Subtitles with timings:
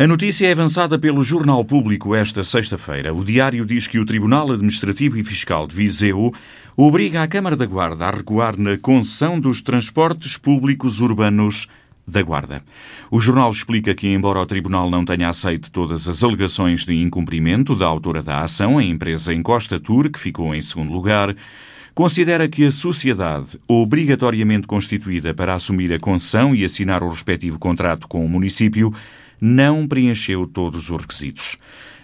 [0.00, 3.12] A notícia é avançada pelo Jornal Público esta sexta-feira.
[3.12, 6.32] O diário diz que o Tribunal Administrativo e Fiscal de Viseu
[6.74, 11.68] obriga a Câmara da Guarda a recuar na concessão dos transportes públicos urbanos
[12.08, 12.62] da Guarda.
[13.10, 17.76] O jornal explica que, embora o Tribunal não tenha aceito todas as alegações de incumprimento
[17.76, 21.36] da autora da ação, a empresa Encosta Tour, que ficou em segundo lugar,
[21.94, 28.08] considera que a sociedade, obrigatoriamente constituída para assumir a concessão e assinar o respectivo contrato
[28.08, 28.94] com o município,
[29.40, 31.56] não preencheu todos os requisitos.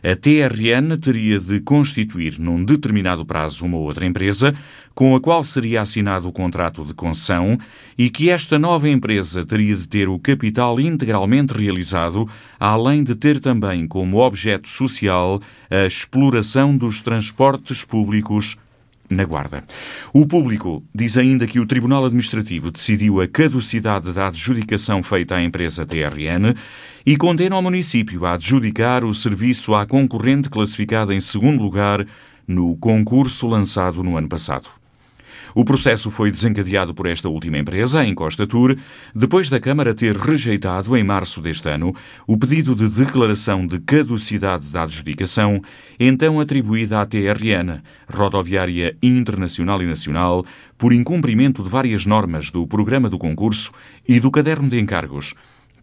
[0.03, 4.55] A TRN teria de constituir num determinado prazo uma outra empresa
[4.95, 7.59] com a qual seria assinado o contrato de concessão
[7.99, 13.41] e que esta nova empresa teria de ter o capital integralmente realizado, além de ter
[13.41, 18.57] também como objeto social a exploração dos transportes públicos
[19.11, 19.65] na Guarda.
[20.13, 25.43] O público diz ainda que o Tribunal Administrativo decidiu a caducidade da adjudicação feita à
[25.43, 26.55] empresa TRN
[27.05, 32.07] e condena o município a adjudicar o serviço à concorrente classificada em segundo lugar
[32.47, 34.69] no concurso lançado no ano passado.
[35.59, 38.77] O processo foi desencadeado por esta última empresa, a Encosta Tour,
[39.15, 41.95] depois da Câmara ter rejeitado, em março deste ano,
[42.27, 45.63] o pedido de declaração de caducidade da adjudicação,
[45.99, 50.45] então atribuída à TRN, Rodoviária Internacional e Nacional,
[50.77, 53.73] por incumprimento de várias normas do programa do concurso
[54.07, 55.33] e do caderno de encargos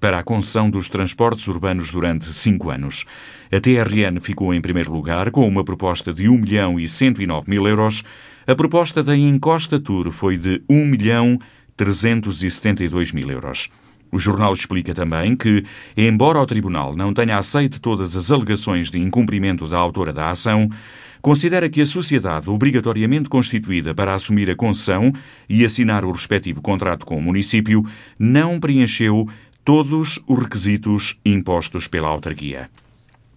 [0.03, 3.05] para a concessão dos transportes urbanos durante cinco anos.
[3.49, 7.65] A TRN ficou em primeiro lugar com uma proposta de 1 milhão e 109 mil
[7.65, 8.03] euros.
[8.45, 11.39] A proposta da Encosta Tour foi de 1 milhão
[11.77, 13.69] 372 mil euros.
[14.11, 15.63] O jornal explica também que,
[15.95, 20.69] embora o Tribunal não tenha aceito todas as alegações de incumprimento da autora da ação,
[21.21, 25.13] considera que a sociedade obrigatoriamente constituída para assumir a concessão
[25.47, 27.81] e assinar o respectivo contrato com o município
[28.19, 29.25] não preencheu
[29.63, 32.69] todos os requisitos impostos pela autarquia.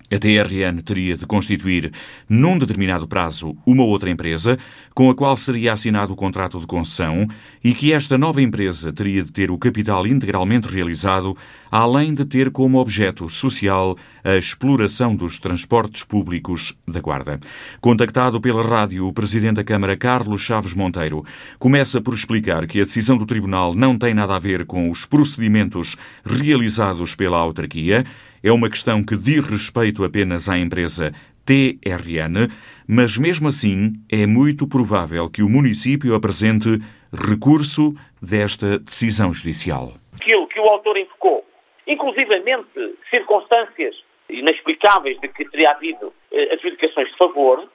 [0.09, 1.93] A TRN teria de constituir,
[2.29, 4.57] num determinado prazo, uma outra empresa
[4.95, 7.27] com a qual seria assinado o contrato de concessão
[7.63, 11.37] e que esta nova empresa teria de ter o capital integralmente realizado,
[11.73, 17.41] além de ter como objeto social a exploração dos transportes públicos da Guarda.
[17.81, 21.25] Contactado pela rádio, o Presidente da Câmara, Carlos Chaves Monteiro,
[21.59, 25.05] começa por explicar que a decisão do Tribunal não tem nada a ver com os
[25.05, 28.05] procedimentos realizados pela autarquia
[28.47, 31.11] é uma questão que diz respeito apenas à empresa
[31.45, 32.47] TRN,
[32.89, 36.79] mas mesmo assim é muito provável que o município apresente
[37.13, 37.93] recurso
[38.23, 39.95] desta decisão judicial.
[40.15, 41.45] Aquilo que o autor invocou,
[41.89, 42.69] inclusivamente
[43.11, 43.97] circunstâncias
[44.29, 47.69] inexplicáveis de que teria havido eh, adjudicações de favor,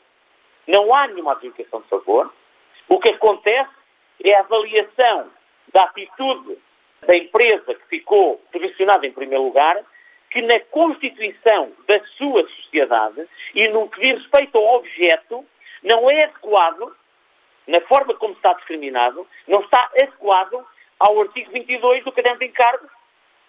[0.67, 2.31] não há nenhuma adjudicação de favor.
[2.87, 3.71] O que acontece
[4.23, 5.27] é a avaliação
[5.73, 6.57] da atitude
[7.05, 9.83] da empresa que ficou posicionada em primeiro lugar
[10.31, 15.45] que na constituição da sua sociedade e no que diz respeito ao objeto,
[15.83, 16.95] não é adequado,
[17.67, 20.65] na forma como está discriminado, não está adequado
[20.99, 22.89] ao artigo 22 do Caderno de Encargos,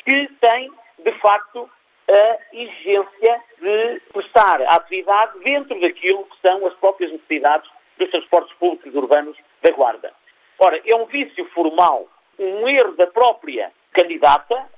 [0.05, 1.71] que tem, de facto,
[2.09, 8.95] a exigência de prestar atividade dentro daquilo que são as próprias necessidades dos transportes públicos
[8.95, 10.13] urbanos da Guarda.
[10.59, 14.69] Ora, é um vício formal, um erro da própria candidata,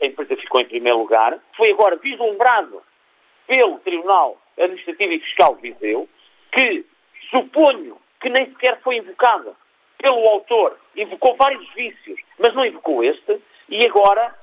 [0.00, 2.82] a empresa ficou em primeiro lugar, foi agora vislumbrado
[3.46, 6.08] pelo Tribunal Administrativo e Fiscal de Viseu,
[6.52, 6.84] que
[7.30, 9.56] suponho que nem sequer foi invocado
[9.96, 14.34] pelo autor, invocou vários vícios, mas não invocou este, e agora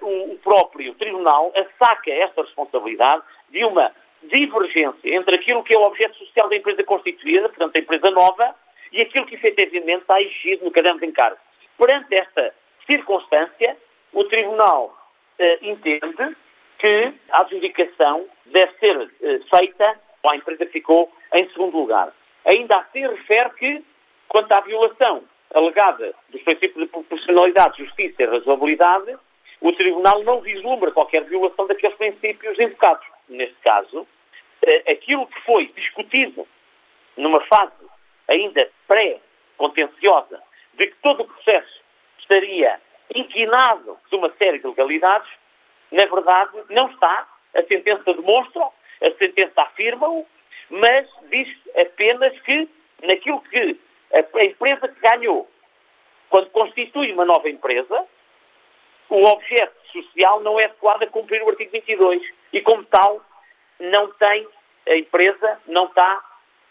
[0.00, 3.92] uh, o próprio Tribunal assaca esta responsabilidade de uma
[4.22, 8.54] divergência entre aquilo que é o objeto social da empresa constituída, portanto a empresa nova,
[8.92, 11.38] e aquilo que efetivamente está exigido no caderno de encargo.
[11.76, 12.54] Perante esta
[12.86, 13.76] circunstância,
[14.12, 14.96] o Tribunal
[15.38, 16.36] eh, entende
[16.78, 22.12] que a adjudicação deve ser eh, feita, ou a empresa ficou em segundo lugar.
[22.44, 23.84] Ainda assim refere que,
[24.28, 25.22] quanto à violação
[25.54, 29.16] alegada dos princípios de proporcionalidade, justiça e razoabilidade,
[29.60, 33.06] o Tribunal não vislumbra qualquer violação daqueles princípios invocados.
[33.28, 34.06] Neste caso,
[34.62, 36.46] eh, aquilo que foi discutido
[37.16, 37.72] numa fase
[38.28, 40.42] ainda pré-contenciosa,
[40.74, 41.80] de que todo o processo
[42.18, 42.80] estaria
[43.14, 45.28] inquinado de uma série de legalidades,
[45.90, 47.28] na verdade não está.
[47.54, 48.62] A sentença demonstra,
[49.02, 50.26] a sentença afirma-o,
[50.70, 52.68] mas diz apenas que
[53.02, 53.78] naquilo que
[54.12, 55.48] a empresa que ganhou,
[56.30, 58.06] quando constitui uma nova empresa,
[59.08, 62.22] o objeto social não é adequado a cumprir o artigo 22
[62.52, 63.22] e, como tal,
[63.78, 64.46] não tem,
[64.88, 66.24] a empresa não está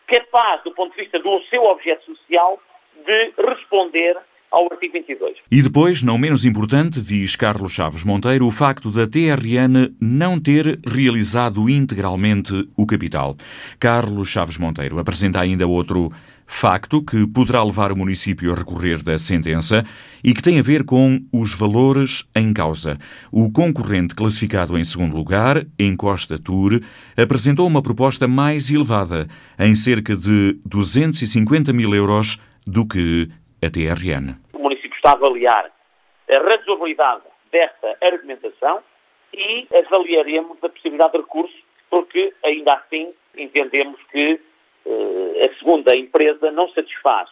[0.07, 2.59] capaz, do ponto de vista do seu objeto social,
[2.95, 4.17] de responder
[4.51, 5.37] ao artigo 22.
[5.49, 10.79] E depois, não menos importante, diz Carlos Chaves Monteiro, o facto da TRN não ter
[10.85, 13.35] realizado integralmente o capital.
[13.79, 16.11] Carlos Chaves Monteiro apresenta ainda outro
[16.45, 19.85] facto que poderá levar o município a recorrer da sentença
[20.21, 22.97] e que tem a ver com os valores em causa.
[23.31, 26.81] O concorrente classificado em segundo lugar, Encosta Tour,
[27.15, 32.37] apresentou uma proposta mais elevada, em cerca de 250 mil euros,
[32.67, 33.29] do que
[33.61, 34.35] a TRN.
[34.53, 35.71] O município está a avaliar
[36.29, 38.81] a razoabilidade desta argumentação
[39.33, 41.55] e avaliaremos a possibilidade de recurso,
[41.89, 44.39] porque ainda assim entendemos que
[44.85, 47.29] uh, a segunda empresa não satisfaz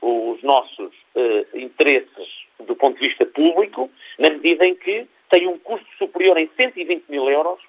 [0.00, 5.58] os nossos uh, interesses do ponto de vista público, na medida em que tem um
[5.58, 7.60] custo superior em 120 mil euros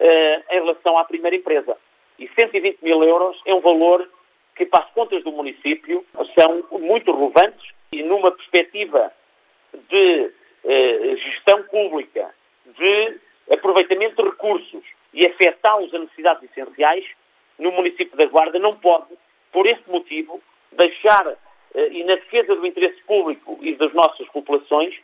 [0.00, 1.76] uh, em relação à primeira empresa.
[2.18, 4.08] E 120 mil euros é um valor
[4.56, 6.04] que, para as contas do município,
[6.38, 9.12] são muito relevantes e numa perspectiva
[9.88, 10.30] de
[11.16, 12.34] gestão pública,
[12.66, 13.20] de
[13.50, 17.04] aproveitamento de recursos e afetá-los a necessidades essenciais,
[17.58, 19.06] no município da Guarda não pode,
[19.52, 20.42] por esse motivo,
[20.72, 21.26] deixar,
[21.74, 24.94] eh, e na defesa do interesse público e das nossas populações,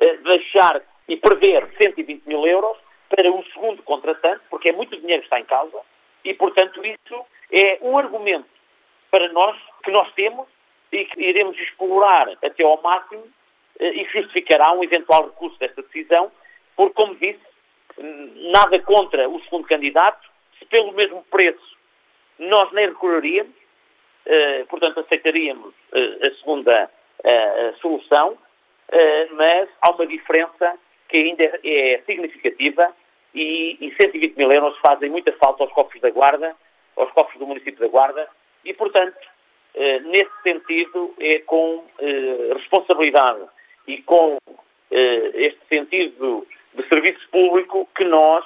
[0.00, 2.76] eh, deixar e prever 120 mil euros
[3.08, 5.78] para o segundo contratante, porque é muito dinheiro que está em causa,
[6.24, 8.53] e, portanto, isso é um argumento
[9.14, 10.44] para nós, que nós temos,
[10.90, 13.22] e que iremos explorar até ao máximo,
[13.78, 16.32] eh, e justificará um eventual recurso desta decisão,
[16.74, 17.38] porque, como disse,
[18.50, 20.28] nada contra o segundo candidato,
[20.58, 21.76] se pelo mesmo preço
[22.40, 23.54] nós nem recorreríamos,
[24.26, 26.90] uh, portanto aceitaríamos uh, a segunda
[27.80, 28.36] solução,
[29.30, 30.76] mas há uma diferença
[31.08, 32.94] que ainda é, significativa
[33.32, 36.54] e, e 120 mil euros fazem muita falta aos cofres da Guarda,
[36.96, 38.28] aos cofres do município da Guarda
[38.64, 39.18] e, portanto,
[40.04, 41.84] nesse sentido é com
[42.54, 43.40] responsabilidade
[43.88, 44.38] e com
[44.90, 48.44] este sentido de serviço público que nós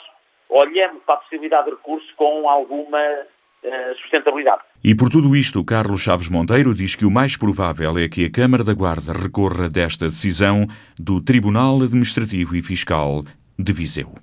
[0.48, 3.26] olhamos para a possibilidade de recurso com alguma
[3.62, 4.62] eh, sustentabilidade.
[4.84, 8.30] E por tudo isto, Carlos Chaves Monteiro diz que o mais provável é que a
[8.30, 10.66] Câmara da Guarda recorra desta decisão
[10.98, 13.24] do Tribunal Administrativo e Fiscal
[13.58, 14.14] de Viseu.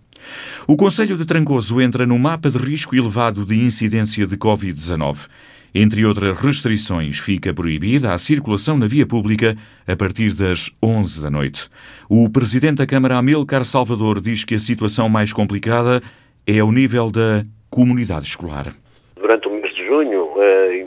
[0.68, 5.28] O Conselho de Trancoso entra no mapa de risco elevado de incidência de Covid-19.
[5.74, 11.30] Entre outras restrições, fica proibida a circulação na via pública a partir das 11 da
[11.30, 11.70] noite.
[12.10, 16.02] O presidente da Câmara, Amilcar Salvador, diz que a situação mais complicada
[16.48, 18.74] é ao nível da comunidade escolar
[19.26, 20.30] durante o mês de junho,
[20.70, 20.85] de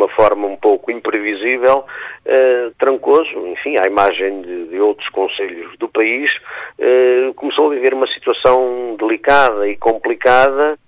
[0.00, 1.84] uma forma um pouco imprevisível,
[2.26, 6.30] uh, Trancoso, enfim, à imagem de, de outros conselhos do país,
[6.78, 10.78] uh, começou a viver uma situação delicada e complicada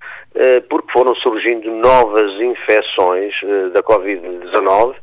[0.70, 3.34] porque foram surgindo novas infecções
[3.74, 4.94] da Covid-19,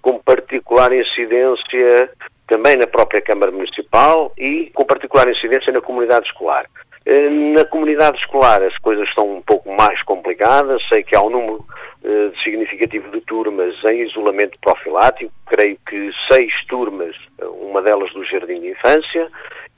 [0.00, 2.10] com particular incidência
[2.46, 6.64] também na própria Câmara Municipal e com particular incidência na comunidade escolar.
[7.06, 11.30] Eh, na comunidade escolar as coisas estão um pouco mais complicadas, sei que há um
[11.30, 11.64] número
[12.04, 17.16] uh, significativo de turmas em isolamento profilático, creio que seis turmas,
[17.60, 19.28] uma delas do Jardim de Infância,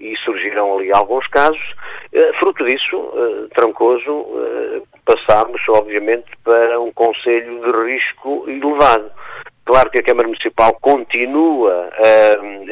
[0.00, 1.60] e surgiram ali alguns casos.
[2.38, 3.12] Fruto disso,
[3.54, 4.26] Trancoso,
[5.04, 9.12] passámos obviamente para um conselho de risco elevado.
[9.66, 11.90] Claro que a Câmara Municipal continua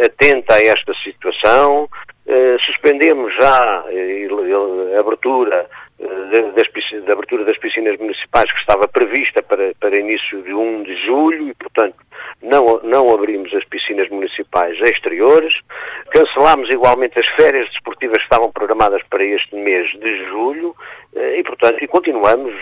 [0.03, 1.87] atenta a esta situação,
[2.29, 4.29] eh, suspendemos já eh,
[4.97, 5.67] a abertura
[5.99, 10.83] eh, das, da abertura das piscinas municipais que estava prevista para, para início de 1
[10.83, 11.97] de julho e, portanto,
[12.43, 15.55] não, não abrimos as piscinas municipais exteriores.
[16.11, 20.77] Cancelámos igualmente as férias desportivas que estavam programadas para este mês de julho
[21.15, 22.53] e, portanto, e continuamos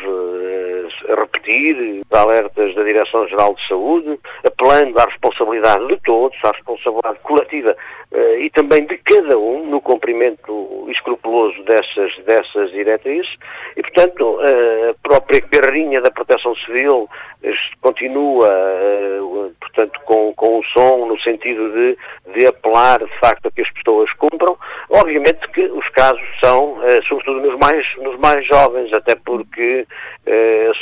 [1.09, 7.77] a repetir alertas da Direção-Geral de Saúde, apelando à responsabilidade de todos, à responsabilidade coletiva
[8.13, 13.33] uh, e também de cada um no cumprimento escrupuloso dessas, dessas diretrizes
[13.77, 17.09] e, portanto, uh, a própria carrinha da Proteção Civil
[17.81, 21.99] continua, uh, portanto, com, com o som no sentido de,
[22.35, 24.57] de apelar, de facto, a que as pessoas cumpram.
[24.91, 29.87] Obviamente que os casos são, sobretudo nos mais, nos mais jovens, até porque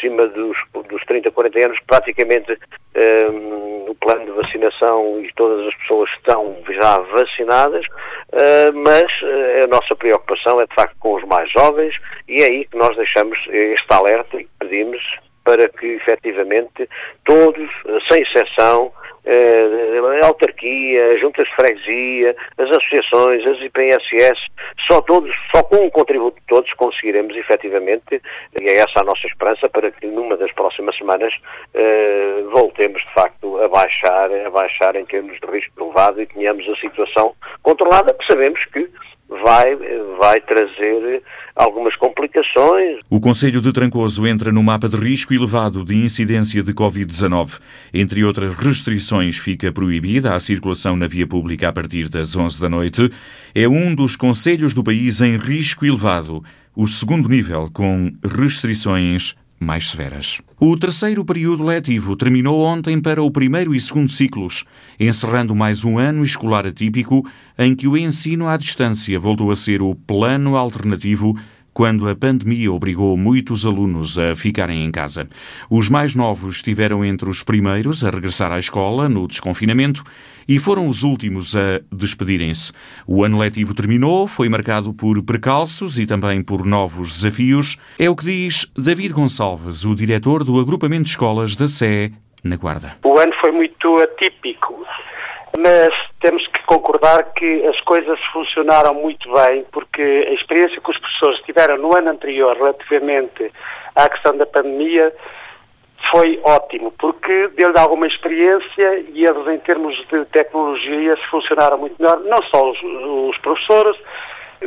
[0.04, 0.56] acima dos,
[0.88, 2.58] dos 30, 40 anos, praticamente
[2.94, 9.64] um, o plano de vacinação e todas as pessoas estão já vacinadas, uh, mas uh,
[9.64, 12.94] a nossa preocupação é de facto com os mais jovens e é aí que nós
[12.96, 15.02] deixamos este alerta e pedimos
[15.44, 16.88] para que efetivamente
[17.24, 17.70] todos,
[18.08, 18.92] sem exceção,
[19.26, 24.40] eh, a autarquia, as juntas de freguesia, as associações, as IPSS,
[24.86, 28.20] só, todos, só com o contributo de todos conseguiremos efetivamente,
[28.60, 31.34] e é essa a nossa esperança, para que numa das próximas semanas
[31.72, 36.68] eh, voltemos de facto a baixar, a baixar em termos de risco elevado e tenhamos
[36.68, 38.88] a situação controlada, que sabemos que
[39.42, 39.76] vai,
[40.18, 41.22] vai trazer
[41.54, 43.00] algumas complicações.
[43.08, 47.60] O Conselho de Trancoso entra no mapa de risco elevado de incidência de Covid-19.
[47.92, 52.68] Entre outras restrições, fica proibida a circulação na via pública a partir das 11 da
[52.68, 53.10] noite.
[53.54, 56.42] É um dos conselhos do país em risco elevado,
[56.74, 60.40] o segundo nível, com restrições mais severas.
[60.60, 64.64] O terceiro período letivo terminou ontem para o primeiro e segundo ciclos,
[64.98, 67.26] encerrando mais um ano escolar atípico
[67.58, 71.36] em que o ensino à distância voltou a ser o plano alternativo
[71.74, 75.28] quando a pandemia obrigou muitos alunos a ficarem em casa.
[75.68, 80.04] Os mais novos estiveram entre os primeiros a regressar à escola no desconfinamento
[80.48, 82.72] e foram os últimos a despedirem-se.
[83.06, 87.76] O ano letivo terminou, foi marcado por precalços e também por novos desafios.
[87.98, 92.12] É o que diz David Gonçalves, o diretor do agrupamento de escolas da SE
[92.44, 92.96] na Guarda.
[93.04, 94.84] O ano foi muito atípico
[95.58, 100.98] mas temos que concordar que as coisas funcionaram muito bem, porque a experiência que os
[100.98, 103.52] professores tiveram no ano anterior relativamente
[103.94, 105.12] à questão da pandemia
[106.10, 112.20] foi ótimo, porque deu-lhe alguma experiência e eles, em termos de tecnologias, funcionaram muito melhor,
[112.20, 113.96] não só os, os professores,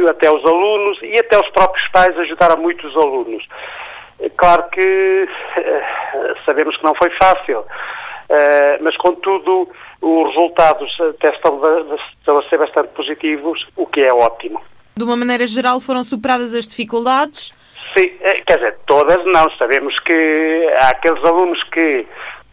[0.10, 3.46] até os alunos e até os próprios pais ajudaram muito os alunos.
[4.36, 5.28] Claro que
[5.58, 7.66] eh, sabemos que não foi fácil,
[8.30, 9.70] eh, mas contudo
[10.02, 11.60] os resultados até estão,
[12.38, 14.62] a ser bastante positivos, o que é ótimo.
[14.96, 17.54] De uma maneira geral, foram superadas as dificuldades?
[17.96, 19.50] Sim, eh, quer dizer, todas não.
[19.58, 22.06] Sabemos que há aqueles alunos que,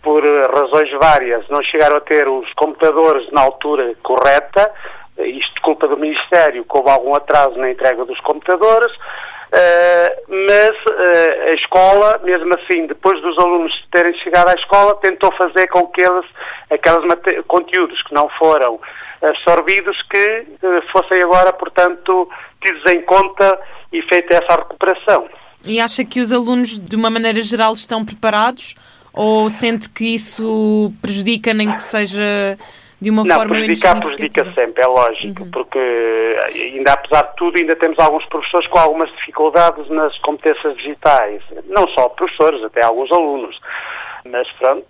[0.02, 4.70] por razões várias, não chegaram a ter os computadores na altura correta,
[5.18, 8.92] isto culpa do Ministério, que houve algum atraso na entrega dos computadores,
[10.28, 15.68] mas uh, a escola, mesmo assim, depois dos alunos terem chegado à escola, tentou fazer
[15.68, 16.24] com que eles,
[16.70, 18.80] aqueles conteúdos que não foram
[19.22, 22.28] absorvidos, que uh, fossem agora, portanto,
[22.62, 23.58] tidos em conta
[23.92, 25.28] e feita essa recuperação.
[25.66, 28.74] E acha que os alunos, de uma maneira geral, estão preparados?
[29.12, 32.58] Ou sente que isso prejudica, nem que seja
[33.04, 35.50] de uma não, forma prejudicar prejudica sempre, é lógico, uhum.
[35.50, 35.78] porque
[36.54, 41.86] ainda apesar de tudo ainda temos alguns professores com algumas dificuldades nas competências digitais, não
[41.88, 43.60] só professores, até alguns alunos,
[44.24, 44.86] mas pronto,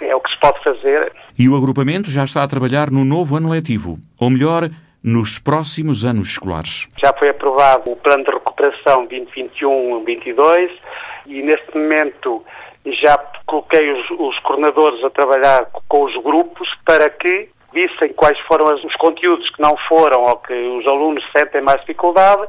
[0.00, 1.12] é o que se pode fazer.
[1.38, 4.70] E o agrupamento já está a trabalhar no novo ano letivo, ou melhor,
[5.02, 6.88] nos próximos anos escolares.
[6.96, 10.70] Já foi aprovado o plano de recuperação 2021-22
[11.26, 12.42] e neste momento
[12.86, 18.72] já coloquei os, os coordenadores a trabalhar com os grupos para que vissem quais foram
[18.74, 22.46] os conteúdos que não foram ou que os alunos sentem mais dificuldade,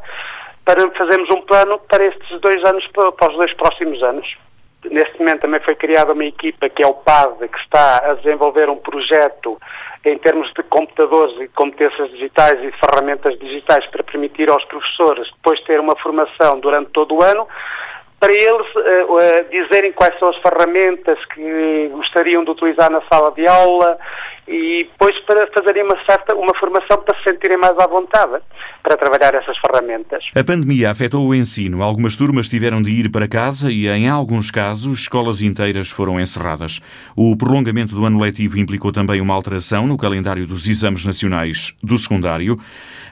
[0.64, 4.38] para fazermos um plano para estes dois anos, para os dois próximos anos.
[4.86, 8.70] Neste momento também foi criada uma equipa que é o PAD, que está a desenvolver
[8.70, 9.60] um projeto
[10.04, 15.60] em termos de computadores e competências digitais e ferramentas digitais para permitir aos professores depois
[15.62, 17.48] ter uma formação durante todo o ano
[18.26, 23.32] para eles uh, uh, dizerem quais são as ferramentas que gostariam de utilizar na sala
[23.32, 24.00] de aula
[24.48, 28.42] e depois para fazerem uma certa uma formação para se sentirem mais à vontade
[28.84, 30.24] para trabalhar essas ferramentas.
[30.36, 31.82] A pandemia afetou o ensino.
[31.82, 36.80] Algumas turmas tiveram de ir para casa e, em alguns casos, escolas inteiras foram encerradas.
[37.16, 41.98] O prolongamento do ano letivo implicou também uma alteração no calendário dos exames nacionais do
[41.98, 42.58] secundário.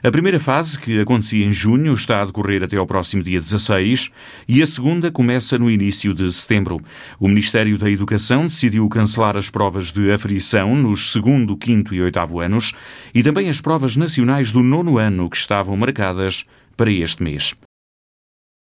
[0.04, 4.12] A primeira fase, que acontecia em junho, está a decorrer até ao próximo dia 16
[4.46, 6.78] e a segunda começa no início de setembro.
[7.18, 12.38] O Ministério da Educação decidiu cancelar as provas de aferição nos segundo, quinto e oitavo
[12.38, 12.74] anos
[13.14, 16.44] e também as provas nacionais do nono ano que estavam marcadas
[16.76, 17.54] para este mês.